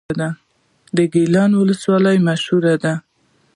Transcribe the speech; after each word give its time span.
ګیلان 1.13 1.51
ولسوالۍ 1.55 2.17
مشهوره 2.27 2.73
ده؟ 2.83 2.93